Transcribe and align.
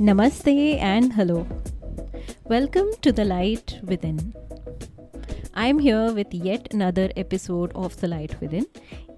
Namaste 0.00 0.80
and 0.80 1.12
hello. 1.12 1.46
Welcome 2.46 2.88
to 3.02 3.12
The 3.12 3.24
Light 3.24 3.78
Within. 3.84 4.34
I'm 5.54 5.78
here 5.78 6.12
with 6.12 6.34
yet 6.34 6.74
another 6.74 7.12
episode 7.16 7.70
of 7.76 7.96
The 8.00 8.08
Light 8.08 8.40
Within. 8.40 8.66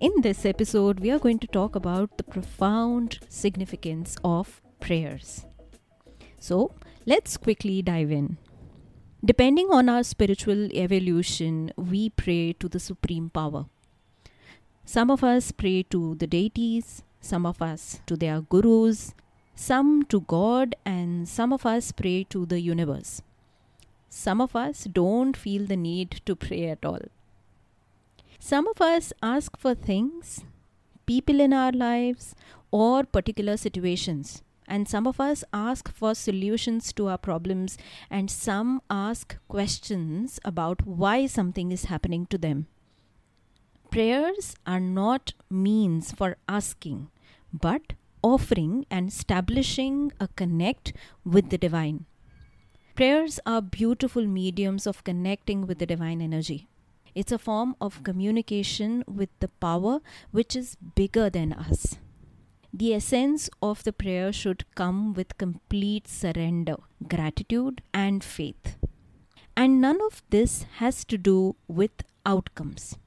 In 0.01 0.13
this 0.21 0.45
episode, 0.45 1.01
we 1.01 1.11
are 1.11 1.19
going 1.19 1.39
to 1.39 1.47
talk 1.47 1.77
about 1.77 2.19
the 2.19 2.25
profound 2.25 3.21
significance 3.31 4.19
of 4.23 4.61
prayers. 4.79 5.47
So, 6.39 6.75
let's 7.07 7.39
quickly 7.39 7.81
dive 7.81 8.11
in. 8.11 8.37
Depending 9.25 9.69
on 9.71 9.89
our 9.89 10.03
spiritual 10.03 10.71
evolution, 10.75 11.73
we 11.79 12.11
pray 12.11 12.53
to 12.53 12.69
the 12.69 12.81
Supreme 12.81 13.31
Power. 13.31 13.65
Some 14.85 15.11
of 15.11 15.25
us 15.25 15.53
pray 15.53 15.85
to 15.85 16.17
the 16.17 16.27
deities, 16.27 17.03
some 17.23 17.47
of 17.47 17.63
us 17.63 18.01
to 18.07 18.15
their 18.15 18.43
gurus, 18.43 19.15
some 19.57 20.05
to 20.11 20.21
God, 20.21 20.77
and 20.85 21.29
some 21.29 21.53
of 21.53 21.67
us 21.67 21.91
pray 21.91 22.25
to 22.31 22.47
the 22.47 22.61
universe. 22.61 23.23
Some 24.09 24.41
of 24.41 24.55
us 24.55 24.85
don't 24.85 25.37
feel 25.37 25.67
the 25.67 25.77
need 25.77 26.21
to 26.27 26.37
pray 26.37 26.69
at 26.69 26.85
all. 26.85 27.01
Some 28.39 28.69
of 28.69 28.81
us 28.81 29.13
ask 29.23 29.59
for 29.59 29.75
things, 29.75 30.45
people 31.07 31.41
in 31.41 31.53
our 31.53 31.73
lives, 31.73 32.35
or 32.71 33.03
particular 33.05 33.57
situations. 33.57 34.43
And 34.69 34.89
some 34.89 35.07
of 35.07 35.21
us 35.21 35.43
ask 35.53 35.91
for 35.91 36.15
solutions 36.15 36.93
to 36.95 37.09
our 37.09 37.19
problems, 37.19 37.79
and 38.11 38.31
some 38.31 38.83
ask 38.91 39.37
questions 39.49 40.39
about 40.45 40.87
why 40.87 41.27
something 41.27 41.73
is 41.73 41.85
happening 41.87 42.27
to 42.27 42.39
them. 42.39 42.67
Prayers 43.91 44.55
are 44.67 44.81
not 44.81 45.33
means 45.49 46.13
for 46.13 46.37
asking, 46.49 47.09
but 47.53 47.95
offering 48.23 48.87
and 48.91 49.09
establishing 49.09 50.13
a 50.21 50.29
connect 50.29 50.93
with 51.25 51.51
the 51.51 51.59
divine. 51.59 52.07
Prayers 52.95 53.39
are 53.45 53.61
beautiful 53.61 54.27
mediums 54.27 54.87
of 54.87 55.05
connecting 55.05 55.67
with 55.67 55.79
the 55.79 55.87
divine 55.87 56.23
energy. 56.23 56.67
It's 57.15 57.33
a 57.33 57.39
form 57.39 57.77
of 57.81 58.03
communication 58.03 59.05
with 59.07 59.31
the 59.41 59.49
power 59.49 60.01
which 60.31 60.57
is 60.57 60.77
bigger 60.95 61.31
than 61.31 61.53
us. 61.53 61.97
The 62.73 62.95
essence 62.95 63.49
of 63.63 63.85
the 63.85 63.93
prayer 63.93 64.33
should 64.33 64.65
come 64.75 65.15
with 65.15 65.39
complete 65.39 66.09
surrender, 66.09 66.77
gratitude, 67.09 67.81
and 67.95 68.23
faith. 68.23 68.77
And 69.57 69.81
none 69.81 70.01
of 70.03 70.23
this 70.29 70.65
has 70.77 71.05
to 71.07 71.17
do 71.17 71.57
with 71.69 72.03
outcomes. 72.27 72.99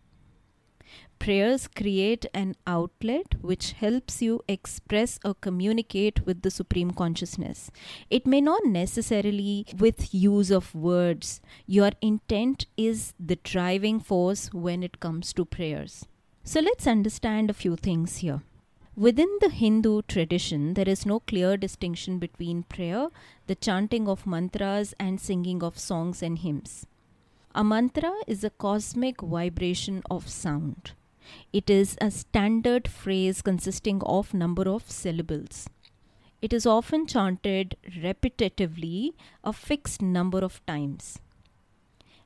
Prayers 1.19 1.67
create 1.67 2.25
an 2.33 2.55
outlet 2.65 3.35
which 3.41 3.73
helps 3.73 4.21
you 4.21 4.41
express 4.47 5.19
or 5.23 5.33
communicate 5.33 6.25
with 6.25 6.41
the 6.41 6.49
Supreme 6.49 6.91
Consciousness. 6.91 7.69
It 8.09 8.25
may 8.25 8.39
not 8.39 8.65
necessarily 8.65 9.65
with 9.77 10.13
use 10.13 10.49
of 10.49 10.73
words. 10.73 11.41
Your 11.67 11.91
intent 12.01 12.67
is 12.77 13.13
the 13.19 13.35
driving 13.35 13.99
force 13.99 14.53
when 14.53 14.81
it 14.81 15.01
comes 15.01 15.33
to 15.33 15.43
prayers. 15.43 16.05
So 16.43 16.61
let's 16.61 16.87
understand 16.87 17.49
a 17.49 17.53
few 17.53 17.75
things 17.75 18.17
here. 18.17 18.41
Within 18.95 19.29
the 19.41 19.49
Hindu 19.49 20.03
tradition, 20.03 20.73
there 20.73 20.89
is 20.89 21.05
no 21.05 21.19
clear 21.19 21.57
distinction 21.57 22.17
between 22.19 22.63
prayer, 22.63 23.09
the 23.47 23.55
chanting 23.55 24.07
of 24.07 24.25
mantras, 24.25 24.95
and 24.99 25.19
singing 25.19 25.63
of 25.63 25.77
songs 25.77 26.23
and 26.23 26.39
hymns. 26.39 26.87
A 27.53 27.63
mantra 27.63 28.13
is 28.25 28.43
a 28.43 28.49
cosmic 28.49 29.21
vibration 29.21 30.01
of 30.09 30.29
sound. 30.29 30.93
It 31.51 31.69
is 31.69 31.97
a 32.01 32.11
standard 32.11 32.87
phrase 32.87 33.41
consisting 33.41 34.01
of 34.03 34.33
number 34.33 34.67
of 34.69 34.89
syllables. 34.89 35.69
It 36.41 36.53
is 36.53 36.65
often 36.65 37.05
chanted 37.05 37.75
repetitively 37.85 39.13
a 39.43 39.51
fixed 39.51 40.01
number 40.01 40.39
of 40.39 40.65
times. 40.65 41.19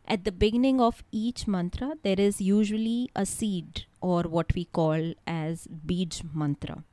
At 0.08 0.26
the 0.26 0.32
beginning 0.32 0.82
of 0.82 1.04
each 1.12 1.48
mantra, 1.48 1.94
there 2.04 2.20
is 2.20 2.42
usually 2.42 3.10
a 3.16 3.26
seed 3.26 3.86
or 4.02 4.24
what 4.24 4.54
we 4.54 4.66
call 4.66 5.14
as 5.26 5.68
Bij 5.68 6.22
mantra, 6.34 6.84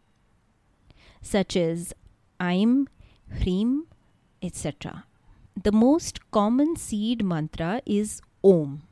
such 1.20 1.56
as 1.56 1.92
Aim, 2.40 2.88
Hrim, 3.28 3.86
etc. 4.40 5.04
The 5.60 5.72
most 5.72 6.30
common 6.30 6.76
seed 6.76 7.24
mantra 7.24 7.82
is 7.84 8.22
Om. 8.42 8.82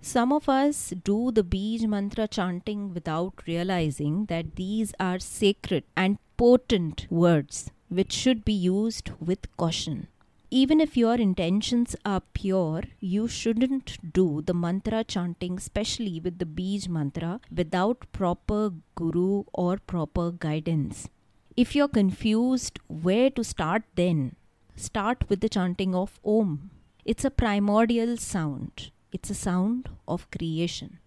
Some 0.00 0.32
of 0.32 0.48
us 0.48 0.94
do 1.04 1.32
the 1.32 1.42
Bij 1.42 1.86
mantra 1.86 2.28
chanting 2.28 2.94
without 2.94 3.34
realizing 3.46 4.26
that 4.26 4.54
these 4.54 4.94
are 5.00 5.18
sacred 5.18 5.84
and 5.96 6.18
potent 6.36 7.06
words 7.10 7.70
which 7.88 8.12
should 8.12 8.44
be 8.44 8.52
used 8.52 9.10
with 9.20 9.54
caution. 9.56 10.06
Even 10.50 10.80
if 10.80 10.96
your 10.96 11.16
intentions 11.16 11.96
are 12.06 12.22
pure, 12.32 12.82
you 13.00 13.28
shouldn't 13.28 14.12
do 14.14 14.40
the 14.40 14.54
mantra 14.54 15.04
chanting, 15.04 15.58
especially 15.58 16.20
with 16.20 16.38
the 16.38 16.46
Bij 16.46 16.88
mantra, 16.88 17.40
without 17.54 18.10
proper 18.12 18.72
guru 18.94 19.44
or 19.52 19.78
proper 19.78 20.30
guidance. 20.30 21.08
If 21.56 21.74
you're 21.74 21.88
confused 21.88 22.78
where 22.86 23.30
to 23.30 23.42
start, 23.42 23.82
then 23.96 24.36
start 24.76 25.28
with 25.28 25.40
the 25.40 25.48
chanting 25.48 25.94
of 25.94 26.20
Om. 26.24 26.70
It's 27.04 27.24
a 27.24 27.30
primordial 27.30 28.16
sound 28.16 28.90
it's 29.12 29.30
a 29.30 29.34
sound 29.34 29.88
of 30.06 30.30
creation. 30.30 30.98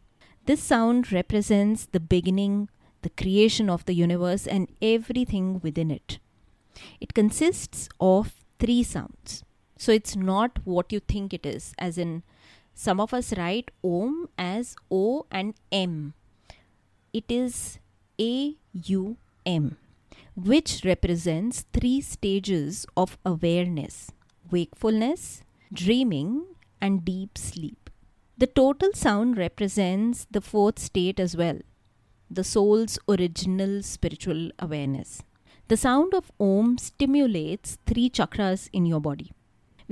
This 0.45 0.62
sound 0.62 1.12
represents 1.12 1.85
the 1.85 2.00
beginning, 2.00 2.69
the 3.01 3.09
creation 3.09 3.69
of 3.69 3.85
the 3.85 3.94
universe, 3.94 4.47
and 4.47 4.67
everything 4.81 5.59
within 5.62 5.91
it. 5.91 6.19
It 7.00 7.13
consists 7.13 7.90
of 8.00 8.34
three 8.59 8.84
sounds. 8.84 9.44
So 9.78 9.91
it's 9.91 10.16
not 10.16 10.59
what 10.63 10.91
you 10.91 11.00
think 11.00 11.34
it 11.34 11.45
is, 11.45 11.73
as 11.78 11.97
in, 11.97 12.23
some 12.73 13.00
of 13.00 13.13
us 13.13 13.35
write 13.38 13.72
Om 13.84 14.29
as 14.38 14.75
O 14.90 15.25
and 15.31 15.53
M. 15.72 16.13
It 17.13 17.25
is 17.29 17.79
A 18.19 18.56
U 18.85 19.17
M, 19.45 19.78
which 20.35 20.84
represents 20.85 21.66
three 21.73 22.01
stages 22.01 22.85
of 22.95 23.17
awareness 23.25 24.11
wakefulness, 24.50 25.44
dreaming, 25.73 26.44
and 26.81 27.06
deep 27.06 27.38
sleep. 27.38 27.80
The 28.41 28.47
total 28.47 28.90
sound 28.96 29.38
represents 29.38 30.25
the 30.31 30.41
fourth 30.41 30.79
state 30.79 31.19
as 31.19 31.38
well, 31.38 31.59
the 32.28 32.44
soul's 32.44 32.97
original 33.07 33.84
spiritual 33.84 34.50
awareness. 34.57 35.22
The 35.68 35.78
sound 35.78 36.16
of 36.16 36.31
Om 36.40 36.79
stimulates 36.79 37.78
three 37.85 38.09
chakras 38.09 38.68
in 38.74 38.88
your 38.88 39.00
body. 39.00 39.31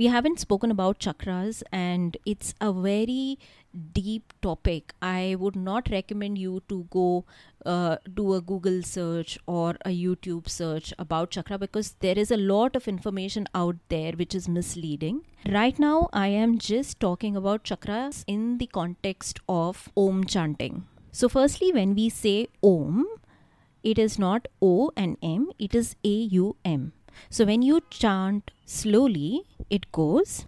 We 0.00 0.06
haven't 0.06 0.40
spoken 0.40 0.70
about 0.70 0.98
chakras, 0.98 1.62
and 1.70 2.16
it's 2.24 2.54
a 2.58 2.72
very 2.72 3.38
deep 3.92 4.32
topic. 4.40 4.94
I 5.02 5.36
would 5.38 5.54
not 5.54 5.90
recommend 5.90 6.38
you 6.38 6.62
to 6.70 6.86
go 6.88 7.26
uh, 7.66 7.96
do 8.14 8.32
a 8.32 8.40
Google 8.40 8.82
search 8.82 9.38
or 9.46 9.76
a 9.84 9.90
YouTube 9.90 10.48
search 10.48 10.94
about 10.98 11.32
chakra 11.32 11.58
because 11.58 11.92
there 12.00 12.16
is 12.16 12.30
a 12.30 12.38
lot 12.38 12.76
of 12.76 12.88
information 12.88 13.46
out 13.54 13.76
there 13.90 14.12
which 14.12 14.34
is 14.34 14.48
misleading. 14.48 15.20
Right 15.46 15.78
now, 15.78 16.08
I 16.14 16.28
am 16.28 16.56
just 16.56 16.98
talking 16.98 17.36
about 17.36 17.64
chakras 17.64 18.24
in 18.26 18.56
the 18.56 18.68
context 18.68 19.40
of 19.50 19.90
Om 19.98 20.24
chanting. 20.24 20.86
So, 21.12 21.28
firstly, 21.28 21.72
when 21.74 21.94
we 21.94 22.08
say 22.08 22.46
Om, 22.62 23.06
it 23.82 23.98
is 23.98 24.18
not 24.18 24.48
O 24.62 24.92
and 24.96 25.18
M, 25.22 25.50
it 25.58 25.74
is 25.74 25.94
A 26.02 26.16
U 26.40 26.56
M. 26.64 26.92
So, 27.28 27.44
when 27.44 27.60
you 27.60 27.82
chant 27.90 28.50
slowly, 28.64 29.44
it 29.70 29.90
goes 29.92 30.46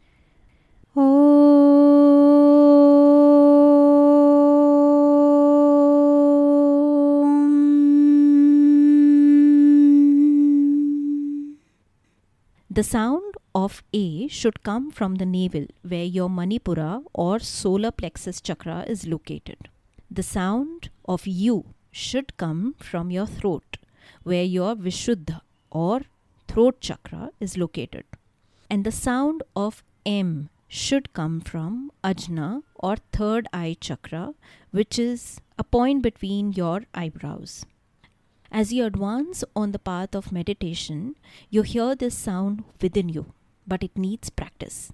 The 12.74 12.82
sound 12.82 13.34
of 13.54 13.82
A 13.92 14.28
should 14.28 14.62
come 14.62 14.90
from 14.90 15.16
the 15.16 15.26
navel 15.26 15.66
where 15.82 16.04
your 16.04 16.30
Manipura 16.30 17.04
or 17.12 17.38
solar 17.38 17.90
plexus 17.90 18.40
chakra 18.40 18.84
is 18.88 19.06
located. 19.06 19.68
The 20.10 20.22
sound 20.22 20.88
of 21.06 21.26
U 21.26 21.66
should 21.90 22.36
come 22.38 22.74
from 22.78 23.10
your 23.10 23.26
throat 23.26 23.76
where 24.22 24.44
your 24.44 24.74
Vishuddha 24.74 25.42
or 25.70 26.00
throat 26.48 26.80
chakra 26.80 27.30
is 27.40 27.58
located. 27.58 28.04
And 28.72 28.86
the 28.86 28.90
sound 28.90 29.42
of 29.54 29.84
M 30.06 30.48
should 30.66 31.12
come 31.12 31.42
from 31.42 31.92
Ajna 32.02 32.62
or 32.76 32.96
third 33.12 33.46
eye 33.52 33.76
chakra, 33.78 34.32
which 34.70 34.98
is 34.98 35.42
a 35.58 35.62
point 35.62 36.00
between 36.00 36.54
your 36.54 36.84
eyebrows. 36.94 37.66
As 38.50 38.72
you 38.72 38.86
advance 38.86 39.44
on 39.54 39.72
the 39.72 39.78
path 39.78 40.14
of 40.14 40.32
meditation, 40.32 41.16
you 41.50 41.60
hear 41.60 41.94
this 41.94 42.16
sound 42.16 42.64
within 42.80 43.10
you, 43.10 43.34
but 43.66 43.82
it 43.82 43.98
needs 43.98 44.30
practice. 44.30 44.90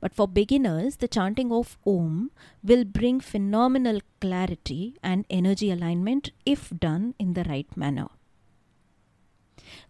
But 0.00 0.12
for 0.12 0.26
beginners, 0.26 0.96
the 0.96 1.06
chanting 1.06 1.52
of 1.52 1.78
Om 1.86 2.32
will 2.64 2.84
bring 2.84 3.20
phenomenal 3.20 4.00
clarity 4.20 4.96
and 5.04 5.24
energy 5.30 5.70
alignment 5.70 6.32
if 6.44 6.70
done 6.80 7.14
in 7.20 7.34
the 7.34 7.44
right 7.44 7.76
manner. 7.76 8.08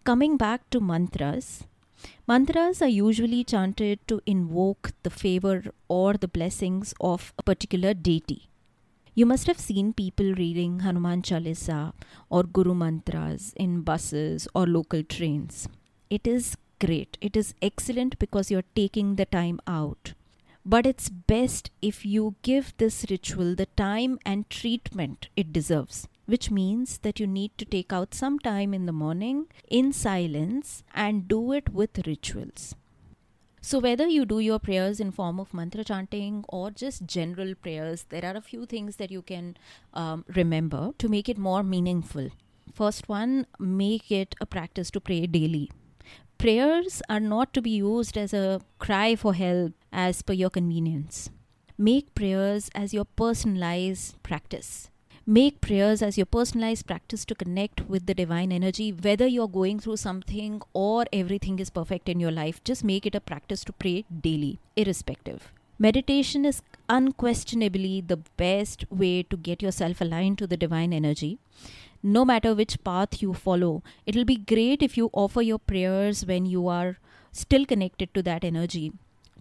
Coming 0.04 0.36
back 0.36 0.68
to 0.68 0.78
mantras, 0.78 1.64
Mantras 2.26 2.80
are 2.80 2.88
usually 2.88 3.44
chanted 3.44 3.98
to 4.08 4.20
invoke 4.26 4.92
the 5.02 5.10
favor 5.10 5.64
or 5.88 6.14
the 6.14 6.28
blessings 6.28 6.94
of 7.00 7.32
a 7.38 7.42
particular 7.42 7.94
deity. 7.94 8.48
You 9.14 9.26
must 9.26 9.46
have 9.46 9.60
seen 9.60 9.92
people 9.92 10.34
reading 10.34 10.80
Hanuman 10.80 11.22
Chalisa 11.22 11.92
or 12.30 12.42
Guru 12.42 12.74
Mantras 12.74 13.52
in 13.56 13.82
buses 13.82 14.48
or 14.54 14.66
local 14.66 15.04
trains. 15.04 15.68
It 16.10 16.26
is 16.26 16.56
great. 16.80 17.16
It 17.20 17.36
is 17.36 17.54
excellent 17.62 18.18
because 18.18 18.50
you're 18.50 18.70
taking 18.74 19.14
the 19.14 19.26
time 19.26 19.60
out. 19.66 20.14
But 20.66 20.86
it's 20.86 21.08
best 21.08 21.70
if 21.80 22.04
you 22.04 22.34
give 22.42 22.74
this 22.78 23.04
ritual 23.08 23.54
the 23.54 23.66
time 23.66 24.18
and 24.24 24.48
treatment 24.50 25.28
it 25.36 25.52
deserves, 25.52 26.08
which 26.26 26.50
means 26.50 26.98
that 26.98 27.20
you 27.20 27.26
need 27.26 27.56
to 27.58 27.64
take 27.64 27.92
out 27.92 28.14
some 28.14 28.38
time 28.38 28.72
in 28.74 28.86
the 28.86 28.92
morning 28.92 29.46
in 29.68 29.92
silence 29.92 30.82
and 30.94 31.28
do 31.28 31.52
it 31.52 31.70
with 31.70 32.06
rituals. 32.06 32.74
So 33.60 33.78
whether 33.78 34.06
you 34.06 34.26
do 34.26 34.40
your 34.40 34.58
prayers 34.58 35.00
in 35.00 35.10
form 35.10 35.40
of 35.40 35.54
mantra 35.54 35.84
chanting 35.84 36.44
or 36.48 36.70
just 36.70 37.06
general 37.06 37.54
prayers, 37.54 38.04
there 38.10 38.24
are 38.24 38.36
a 38.36 38.42
few 38.42 38.66
things 38.66 38.96
that 38.96 39.10
you 39.10 39.22
can 39.22 39.56
um, 39.94 40.24
remember 40.34 40.92
to 40.98 41.08
make 41.08 41.28
it 41.28 41.38
more 41.38 41.62
meaningful. 41.62 42.28
First 42.74 43.08
one, 43.08 43.46
make 43.58 44.10
it 44.10 44.34
a 44.40 44.46
practice 44.46 44.90
to 44.90 45.00
pray 45.00 45.26
daily 45.26 45.70
prayers 46.38 47.00
are 47.08 47.20
not 47.20 47.52
to 47.54 47.62
be 47.62 47.70
used 47.70 48.18
as 48.18 48.34
a 48.34 48.60
cry 48.78 49.16
for 49.16 49.34
help 49.34 49.72
as 49.92 50.22
per 50.22 50.32
your 50.32 50.50
convenience. 50.50 51.30
Make 51.78 52.14
prayers 52.14 52.70
as 52.74 52.92
your 52.92 53.04
personalized 53.04 54.22
practice. 54.22 54.90
Make 55.26 55.62
prayers 55.62 56.02
as 56.02 56.18
your 56.18 56.26
personalized 56.26 56.86
practice 56.86 57.24
to 57.24 57.34
connect 57.34 57.88
with 57.88 58.04
the 58.04 58.12
divine 58.12 58.52
energy, 58.52 58.92
whether 58.92 59.26
you're 59.26 59.48
going 59.48 59.80
through 59.80 59.96
something 59.96 60.60
or 60.74 61.06
everything 61.14 61.58
is 61.58 61.70
perfect 61.70 62.10
in 62.10 62.20
your 62.20 62.30
life. 62.30 62.62
Just 62.62 62.84
make 62.84 63.06
it 63.06 63.14
a 63.14 63.20
practice 63.20 63.64
to 63.64 63.72
pray 63.72 64.04
daily, 64.20 64.58
irrespective. 64.76 65.50
Meditation 65.78 66.44
is 66.44 66.60
unquestionably 66.90 68.02
the 68.02 68.18
best 68.36 68.84
way 68.90 69.22
to 69.22 69.36
get 69.38 69.62
yourself 69.62 70.02
aligned 70.02 70.36
to 70.38 70.46
the 70.46 70.58
divine 70.58 70.92
energy 70.92 71.38
no 72.06 72.22
matter 72.22 72.54
which 72.54 72.84
path 72.84 73.22
you 73.22 73.32
follow. 73.32 73.82
It'll 74.04 74.26
be 74.26 74.36
great 74.36 74.82
if 74.82 74.98
you 74.98 75.08
offer 75.14 75.40
your 75.40 75.58
prayers 75.58 76.26
when 76.26 76.44
you 76.44 76.68
are 76.68 76.98
still 77.32 77.64
connected 77.64 78.12
to 78.12 78.22
that 78.24 78.44
energy. 78.44 78.92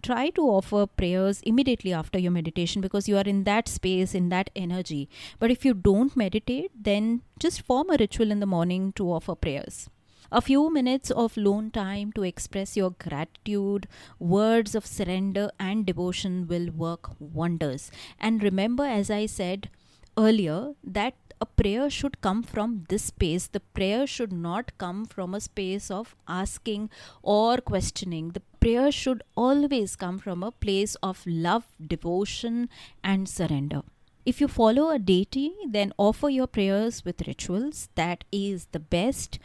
Try 0.04 0.28
to 0.36 0.42
offer 0.42 0.86
prayers 0.86 1.40
immediately 1.46 1.90
after 1.94 2.18
your 2.18 2.30
meditation 2.30 2.82
because 2.82 3.08
you 3.08 3.16
are 3.16 3.22
in 3.22 3.44
that 3.44 3.68
space, 3.68 4.14
in 4.14 4.28
that 4.28 4.50
energy. 4.54 5.08
But 5.38 5.50
if 5.50 5.64
you 5.64 5.72
don't 5.72 6.14
meditate, 6.14 6.70
then 6.78 7.22
just 7.38 7.62
form 7.62 7.88
a 7.88 7.96
ritual 7.98 8.30
in 8.30 8.40
the 8.40 8.44
morning 8.44 8.92
to 8.96 9.06
offer 9.10 9.34
prayers. 9.34 9.88
A 10.30 10.42
few 10.42 10.70
minutes 10.70 11.10
of 11.10 11.38
lone 11.38 11.70
time 11.70 12.12
to 12.12 12.22
express 12.22 12.76
your 12.76 12.90
gratitude, 12.90 13.88
words 14.18 14.74
of 14.74 14.84
surrender, 14.84 15.50
and 15.58 15.86
devotion 15.86 16.46
will 16.48 16.70
work 16.70 17.10
wonders. 17.18 17.90
And 18.18 18.42
remember, 18.42 18.84
as 18.84 19.10
I 19.10 19.24
said 19.24 19.70
earlier, 20.18 20.74
that 20.84 21.14
a 21.44 21.46
prayer 21.60 21.88
should 21.96 22.20
come 22.26 22.42
from 22.42 22.70
this 22.90 23.04
space. 23.12 23.46
The 23.46 23.64
prayer 23.78 24.06
should 24.06 24.32
not 24.32 24.76
come 24.82 25.00
from 25.14 25.34
a 25.34 25.40
space 25.46 25.90
of 25.90 26.14
asking 26.42 26.90
or 27.22 27.58
questioning. 27.72 28.30
The 28.30 28.44
prayer 28.64 28.90
should 28.90 29.22
always 29.36 29.96
come 30.04 30.18
from 30.18 30.42
a 30.42 30.52
place 30.66 30.94
of 31.10 31.24
love, 31.26 31.66
devotion, 31.94 32.68
and 33.12 33.28
surrender. 33.28 33.82
If 34.24 34.40
you 34.40 34.48
follow 34.48 34.88
a 34.90 34.98
deity, 34.98 35.52
then 35.76 35.92
offer 35.98 36.30
your 36.30 36.46
prayers 36.46 37.04
with 37.04 37.26
rituals. 37.26 37.88
That 37.94 38.24
is 38.32 38.68
the 38.72 38.80
best. 38.80 39.38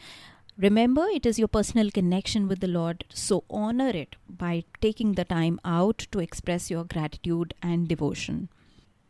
Remember, 0.56 1.04
it 1.18 1.26
is 1.26 1.38
your 1.38 1.48
personal 1.48 1.90
connection 1.90 2.48
with 2.48 2.60
the 2.60 2.74
Lord, 2.78 3.04
so 3.26 3.44
honor 3.50 3.90
it 4.04 4.16
by 4.44 4.64
taking 4.80 5.12
the 5.14 5.24
time 5.24 5.60
out 5.64 6.06
to 6.12 6.18
express 6.20 6.70
your 6.70 6.84
gratitude 6.84 7.54
and 7.62 7.88
devotion 7.88 8.48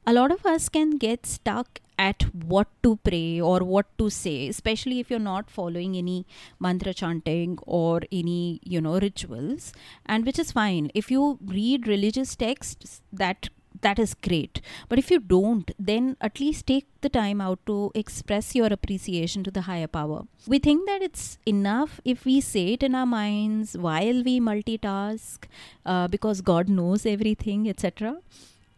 a 0.07 0.13
lot 0.13 0.31
of 0.31 0.45
us 0.47 0.69
can 0.69 0.97
get 0.97 1.27
stuck 1.27 1.81
at 1.99 2.23
what 2.53 2.69
to 2.83 2.97
pray 3.09 3.41
or 3.49 3.59
what 3.73 3.87
to 3.99 4.09
say 4.09 4.49
especially 4.49 5.01
if 5.01 5.11
you're 5.11 5.27
not 5.29 5.51
following 5.51 5.97
any 6.03 6.19
mantra 6.59 6.95
chanting 7.01 7.59
or 7.81 8.01
any 8.11 8.59
you 8.63 8.81
know 8.81 8.99
rituals 8.99 9.73
and 10.07 10.25
which 10.25 10.39
is 10.39 10.53
fine. 10.53 10.91
If 10.95 11.11
you 11.11 11.39
read 11.45 11.87
religious 11.87 12.35
texts 12.35 13.03
that 13.13 13.51
that 13.83 13.99
is 13.99 14.13
great. 14.15 14.61
But 14.89 14.99
if 14.99 15.11
you 15.11 15.21
don't 15.21 15.71
then 15.79 16.17
at 16.21 16.41
least 16.41 16.67
take 16.67 16.87
the 17.03 17.09
time 17.09 17.41
out 17.41 17.61
to 17.67 17.91
express 17.95 18.55
your 18.55 18.67
appreciation 18.67 19.45
to 19.45 19.51
the 19.51 19.63
higher 19.63 19.87
power. 19.87 20.23
We 20.47 20.59
think 20.59 20.87
that 20.87 21.03
it's 21.03 21.39
enough 21.47 22.01
if 22.05 22.25
we 22.25 22.41
say 22.41 22.75
it 22.75 22.83
in 22.83 22.95
our 22.95 23.07
minds 23.07 23.77
while 23.77 24.23
we 24.23 24.41
multitask 24.41 25.45
uh, 25.85 26.09
because 26.09 26.41
god 26.41 26.69
knows 26.69 27.07
everything 27.07 27.69
etc 27.69 28.17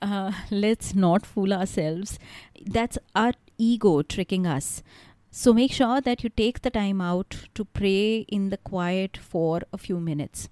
uh, 0.03 0.33
let's 0.51 0.95
not 0.95 1.25
fool 1.25 1.53
ourselves. 1.53 2.19
That's 2.67 2.99
our 3.15 3.33
ego 3.57 4.03
tricking 4.03 4.47
us. 4.47 4.83
So 5.31 5.55
make 5.55 5.73
sure 5.73 6.01
that 6.01 6.23
you 6.23 6.29
take 6.29 6.61
the 6.61 6.71
time 6.71 7.01
out 7.01 7.37
to 7.55 7.65
pray 7.65 8.27
in 8.29 8.51
the 8.51 8.59
quiet 8.59 9.17
for 9.17 9.63
a 9.73 9.79
few 9.79 9.99
minutes. 9.99 10.49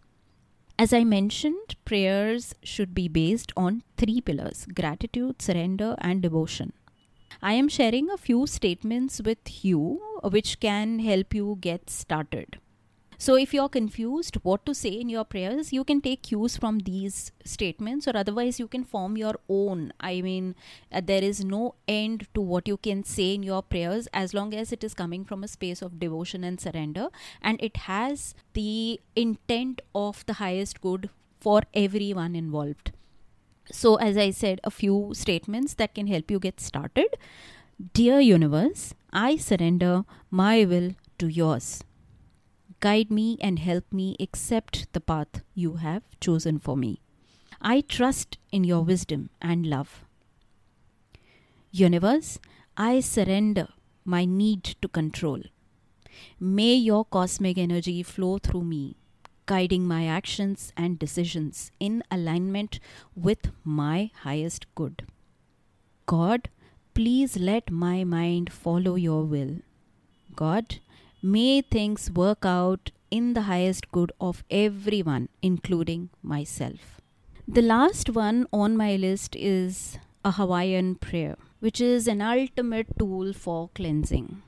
As 0.79 0.94
I 0.94 1.05
mentioned, 1.05 1.76
prayers 1.85 2.55
should 2.62 2.94
be 2.94 3.06
based 3.06 3.52
on 3.55 3.82
three 3.99 4.23
pillars 4.23 4.67
gratitude, 4.75 5.43
surrender, 5.43 5.94
and 5.99 6.23
devotion. 6.23 6.73
I 7.43 7.52
am 7.52 7.69
sharing 7.69 8.08
a 8.11 8.17
few 8.17 8.47
statements 8.47 9.20
with 9.23 9.64
you 9.64 10.00
which 10.23 10.61
can 10.61 10.99
help 11.00 11.35
you 11.35 11.58
get 11.61 11.91
started. 11.91 12.58
So, 13.25 13.34
if 13.37 13.52
you're 13.52 13.69
confused 13.69 14.37
what 14.44 14.64
to 14.64 14.75
say 14.75 14.88
in 14.88 15.11
your 15.11 15.25
prayers, 15.25 15.75
you 15.75 15.84
can 15.84 16.00
take 16.00 16.22
cues 16.22 16.56
from 16.56 16.78
these 16.78 17.32
statements, 17.44 18.08
or 18.08 18.17
otherwise, 18.17 18.58
you 18.58 18.67
can 18.67 18.82
form 18.82 19.19
your 19.19 19.34
own. 19.46 19.93
I 20.00 20.22
mean, 20.22 20.55
uh, 20.90 21.02
there 21.05 21.22
is 21.22 21.44
no 21.44 21.75
end 21.87 22.28
to 22.32 22.40
what 22.40 22.67
you 22.67 22.78
can 22.78 23.04
say 23.04 23.35
in 23.35 23.42
your 23.42 23.62
prayers 23.62 24.09
as 24.14 24.33
long 24.33 24.54
as 24.54 24.73
it 24.73 24.83
is 24.83 24.95
coming 24.95 25.26
from 25.26 25.45
a 25.45 25.49
space 25.49 25.83
of 25.83 26.00
devotion 26.00 26.45
and 26.45 26.59
surrender, 26.59 27.09
and 27.42 27.62
it 27.62 27.76
has 27.88 28.35
the 28.54 28.99
intent 29.14 29.83
of 29.95 30.25
the 30.25 30.38
highest 30.40 30.80
good 30.80 31.11
for 31.40 31.61
everyone 31.75 32.35
involved. 32.35 32.92
So, 33.71 33.97
as 33.97 34.16
I 34.16 34.30
said, 34.30 34.62
a 34.64 34.71
few 34.71 35.12
statements 35.12 35.75
that 35.75 35.95
can 35.95 36.06
help 36.06 36.30
you 36.30 36.38
get 36.38 36.59
started. 36.59 37.18
Dear 37.92 38.18
universe, 38.21 38.95
I 39.12 39.37
surrender 39.37 40.06
my 40.30 40.64
will 40.64 40.92
to 41.18 41.28
yours. 41.28 41.85
Guide 42.80 43.10
me 43.10 43.37
and 43.40 43.58
help 43.58 43.92
me 43.92 44.16
accept 44.18 44.90
the 44.92 45.00
path 45.00 45.42
you 45.54 45.75
have 45.76 46.02
chosen 46.18 46.58
for 46.58 46.76
me. 46.76 47.00
I 47.60 47.82
trust 47.82 48.38
in 48.50 48.64
your 48.64 48.82
wisdom 48.82 49.28
and 49.42 49.66
love. 49.66 50.04
Universe, 51.70 52.38
I 52.76 53.00
surrender 53.00 53.68
my 54.04 54.25
need 54.25 54.64
to 54.80 54.88
control. 54.88 55.42
May 56.38 56.75
your 56.75 57.04
cosmic 57.04 57.58
energy 57.58 58.02
flow 58.02 58.38
through 58.38 58.64
me, 58.64 58.96
guiding 59.44 59.87
my 59.87 60.06
actions 60.06 60.72
and 60.76 60.99
decisions 60.99 61.70
in 61.78 62.02
alignment 62.10 62.80
with 63.14 63.50
my 63.62 64.10
highest 64.22 64.75
good. 64.75 65.06
God, 66.06 66.49
please 66.94 67.37
let 67.37 67.70
my 67.70 68.04
mind 68.04 68.50
follow 68.50 68.94
your 68.94 69.25
will. 69.25 69.58
God, 70.34 70.80
May 71.23 71.61
things 71.61 72.11
work 72.11 72.47
out 72.47 72.93
in 73.11 73.35
the 73.35 73.43
highest 73.43 73.93
good 73.93 74.11
of 74.23 74.43
everyone, 74.50 75.29
including 75.43 76.09
myself. 76.23 76.99
The 77.47 77.61
last 77.61 78.09
one 78.09 78.47
on 78.55 78.75
my 78.75 78.97
list 78.97 79.37
is 79.37 79.99
a 80.25 80.31
Hawaiian 80.31 80.95
prayer, 80.95 81.37
which 81.59 81.79
is 81.79 82.09
an 82.09 82.23
ultimate 82.23 82.87
tool 82.99 83.35
for 83.35 83.69
cleansing. 83.75 84.41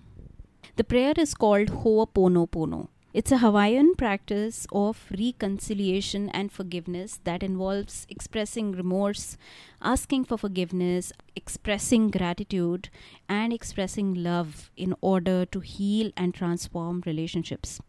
The 0.76 0.84
prayer 0.84 1.12
is 1.18 1.34
called 1.34 1.68
Ho'oponopono, 1.68 2.88
it's 3.14 3.30
a 3.30 3.38
Hawaiian 3.38 3.94
practice 3.94 4.66
of 4.72 5.06
reconciliation 5.10 6.30
and 6.30 6.50
forgiveness 6.50 7.20
that 7.24 7.42
involves 7.42 8.06
expressing 8.08 8.72
remorse, 8.72 9.36
asking 9.82 10.24
for 10.24 10.38
forgiveness, 10.38 11.12
expressing 11.36 12.10
gratitude, 12.10 12.88
and 13.28 13.52
expressing 13.52 14.14
love 14.14 14.70
in 14.78 14.94
order 15.02 15.44
to 15.44 15.60
heal 15.60 16.10
and 16.16 16.32
transform 16.32 17.02
relationships. 17.04 17.80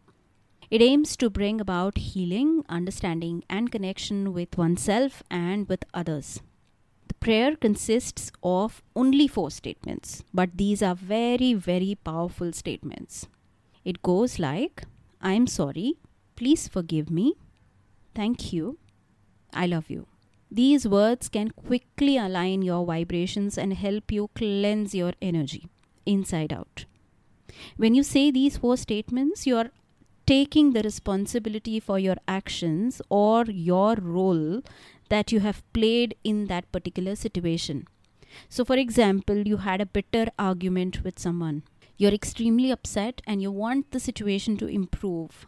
It 0.70 0.82
aims 0.82 1.16
to 1.16 1.30
bring 1.30 1.60
about 1.60 1.96
healing, 1.96 2.62
understanding, 2.68 3.44
and 3.48 3.72
connection 3.72 4.34
with 4.34 4.58
oneself 4.58 5.22
and 5.30 5.66
with 5.68 5.84
others. 5.94 6.42
The 7.08 7.14
prayer 7.14 7.56
consists 7.56 8.30
of 8.42 8.82
only 8.94 9.26
four 9.26 9.50
statements, 9.50 10.22
but 10.34 10.50
these 10.56 10.82
are 10.82 10.94
very, 10.94 11.54
very 11.54 11.96
powerful 12.04 12.52
statements. 12.52 13.26
It 13.84 14.02
goes 14.02 14.38
like 14.38 14.84
I'm 15.24 15.46
sorry. 15.46 15.94
Please 16.36 16.68
forgive 16.68 17.10
me. 17.10 17.34
Thank 18.14 18.52
you. 18.52 18.78
I 19.52 19.66
love 19.66 19.88
you. 19.88 20.06
These 20.50 20.86
words 20.86 21.28
can 21.28 21.50
quickly 21.50 22.16
align 22.16 22.62
your 22.62 22.84
vibrations 22.84 23.56
and 23.56 23.72
help 23.72 24.12
you 24.12 24.28
cleanse 24.34 24.94
your 24.94 25.14
energy 25.22 25.66
inside 26.04 26.52
out. 26.52 26.84
When 27.76 27.94
you 27.94 28.02
say 28.02 28.30
these 28.30 28.58
four 28.58 28.76
statements, 28.76 29.46
you 29.46 29.56
are 29.56 29.70
taking 30.26 30.72
the 30.74 30.82
responsibility 30.82 31.80
for 31.80 31.98
your 31.98 32.16
actions 32.28 33.00
or 33.08 33.44
your 33.46 33.94
role 33.96 34.62
that 35.08 35.32
you 35.32 35.40
have 35.40 35.62
played 35.72 36.14
in 36.22 36.46
that 36.46 36.70
particular 36.70 37.16
situation. 37.16 37.86
So, 38.48 38.64
for 38.64 38.76
example, 38.76 39.46
you 39.46 39.58
had 39.58 39.80
a 39.80 39.86
bitter 39.86 40.26
argument 40.38 41.02
with 41.04 41.18
someone. 41.18 41.62
You're 41.96 42.12
extremely 42.12 42.72
upset 42.72 43.22
and 43.24 43.40
you 43.40 43.52
want 43.52 43.92
the 43.92 44.00
situation 44.00 44.56
to 44.56 44.66
improve. 44.66 45.46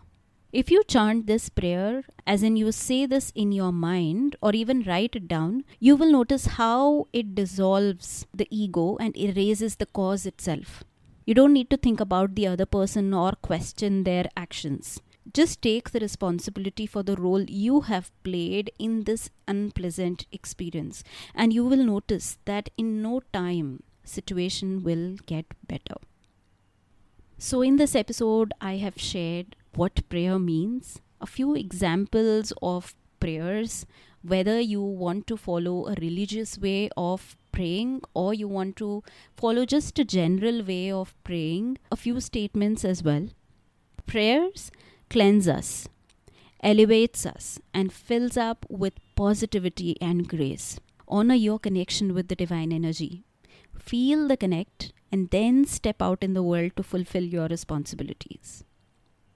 If 0.52 0.70
you 0.70 0.84
chant 0.84 1.26
this 1.26 1.48
prayer, 1.48 2.04
as 2.24 2.44
in 2.44 2.56
you 2.56 2.70
say 2.70 3.04
this 3.04 3.32
in 3.34 3.50
your 3.50 3.72
mind 3.72 4.36
or 4.40 4.52
even 4.54 4.84
write 4.84 5.16
it 5.16 5.26
down, 5.26 5.64
you 5.80 5.96
will 5.96 6.10
notice 6.10 6.46
how 6.46 7.08
it 7.12 7.34
dissolves 7.34 8.26
the 8.32 8.46
ego 8.50 8.96
and 8.98 9.16
erases 9.16 9.76
the 9.76 9.86
cause 9.86 10.24
itself. 10.24 10.84
You 11.24 11.34
don't 11.34 11.52
need 11.52 11.68
to 11.70 11.76
think 11.76 11.98
about 12.00 12.36
the 12.36 12.46
other 12.46 12.64
person 12.64 13.12
or 13.12 13.32
question 13.32 14.04
their 14.04 14.26
actions. 14.36 15.00
Just 15.34 15.60
take 15.60 15.90
the 15.90 15.98
responsibility 15.98 16.86
for 16.86 17.02
the 17.02 17.16
role 17.16 17.42
you 17.42 17.80
have 17.80 18.12
played 18.22 18.70
in 18.78 19.02
this 19.02 19.30
unpleasant 19.48 20.26
experience, 20.30 21.02
and 21.34 21.52
you 21.52 21.64
will 21.64 21.84
notice 21.84 22.38
that 22.44 22.70
in 22.78 23.02
no 23.02 23.20
time, 23.32 23.82
situation 24.04 24.84
will 24.84 25.16
get 25.26 25.46
better. 25.66 25.96
So, 27.38 27.60
in 27.60 27.76
this 27.76 27.94
episode, 27.94 28.54
I 28.62 28.76
have 28.76 28.98
shared 28.98 29.56
what 29.74 30.08
prayer 30.08 30.38
means, 30.38 31.02
a 31.20 31.26
few 31.26 31.54
examples 31.54 32.50
of 32.62 32.94
prayers, 33.20 33.84
whether 34.22 34.58
you 34.58 34.80
want 34.80 35.26
to 35.26 35.36
follow 35.36 35.86
a 35.86 35.94
religious 36.00 36.56
way 36.56 36.88
of 36.96 37.36
praying 37.52 38.00
or 38.14 38.32
you 38.32 38.48
want 38.48 38.76
to 38.76 39.02
follow 39.36 39.66
just 39.66 39.98
a 39.98 40.04
general 40.04 40.64
way 40.64 40.90
of 40.90 41.14
praying, 41.24 41.76
a 41.92 41.96
few 41.96 42.20
statements 42.20 42.86
as 42.86 43.02
well. 43.02 43.28
Prayers 44.06 44.70
cleanse 45.10 45.46
us, 45.46 45.88
elevates 46.62 47.26
us, 47.26 47.60
and 47.74 47.92
fills 47.92 48.38
up 48.38 48.64
with 48.70 48.94
positivity 49.14 50.00
and 50.00 50.26
grace. 50.26 50.80
Honor 51.06 51.34
your 51.34 51.58
connection 51.58 52.14
with 52.14 52.28
the 52.28 52.34
divine 52.34 52.72
energy. 52.72 53.24
Feel 53.78 54.26
the 54.26 54.38
connect 54.38 54.92
and 55.12 55.30
then 55.30 55.64
step 55.64 56.02
out 56.02 56.22
in 56.22 56.34
the 56.34 56.42
world 56.42 56.72
to 56.76 56.82
fulfill 56.82 57.22
your 57.22 57.46
responsibilities. 57.48 58.64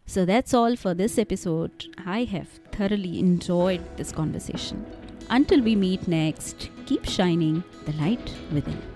So 0.06 0.24
that's 0.24 0.52
all 0.52 0.74
for 0.74 0.92
this 0.92 1.18
episode. 1.18 1.86
I 2.04 2.24
have 2.24 2.48
thoroughly 2.72 3.20
enjoyed 3.20 3.96
this 3.96 4.10
conversation. 4.10 4.84
Until 5.28 5.62
we 5.62 5.76
meet 5.76 6.08
next, 6.08 6.70
keep 6.86 7.04
shining 7.04 7.62
the 7.84 7.92
light 7.92 8.34
within. 8.52 8.89